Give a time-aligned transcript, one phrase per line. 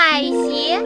[0.00, 0.80] 买鞋。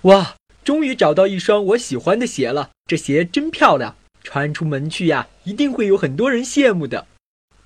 [0.00, 0.34] 哇，
[0.64, 2.70] 终于找到一双我喜欢的鞋了！
[2.86, 7.06] 这鞋真漂亮，穿出门去呀，一定会有很多人羡慕的。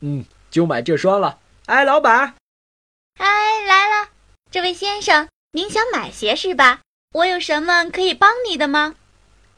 [0.00, 1.38] 嗯，就买这双了。
[1.66, 2.34] 哎，老板。
[3.64, 4.10] 哎，来了，
[4.50, 6.80] 这位先生，您想买鞋是吧？
[7.14, 8.94] 我有什么可以帮你的吗？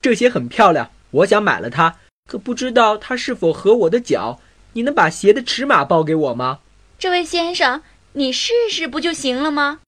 [0.01, 1.97] 这鞋很漂亮，我想买了它，
[2.30, 4.41] 可不知道它是否合我的脚。
[4.74, 6.61] 你能把鞋的尺码报给我吗？
[7.00, 9.80] 这位先生，你试试不就行了吗？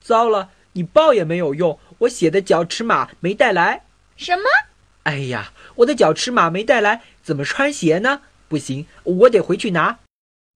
[0.00, 1.78] 糟了，你报也没有用。
[1.98, 3.84] 我写的脚尺码没带来，
[4.16, 4.44] 什么？
[5.02, 8.22] 哎呀，我的脚尺码没带来，怎么穿鞋呢？
[8.48, 9.98] 不行，我得回去拿。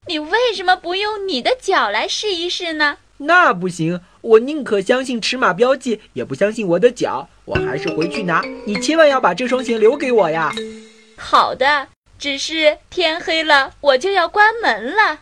[0.08, 2.98] 你为什么不用你的脚来试一试呢？
[3.18, 7.28] 那不行，我宁可相信尺码标记，也不相信我的脚。
[7.44, 8.42] 我还是回去拿。
[8.66, 10.52] 你千万要把这双鞋留给我呀！
[11.16, 11.86] 好的，
[12.18, 15.20] 只是天黑了，我就要关门了。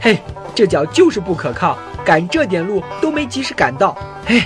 [0.00, 0.18] 嘿，
[0.54, 3.96] 这脚就是不可靠，赶这点路都没及时赶到。
[4.26, 4.42] 嘿，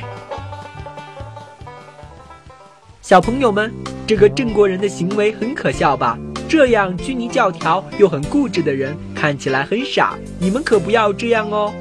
[3.02, 3.72] 小朋友们，
[4.06, 6.18] 这个郑国人的行为很可笑吧？
[6.48, 11.72] 这样拘泥教条又很固执的人，看起来很傻，你们可不要这样哦。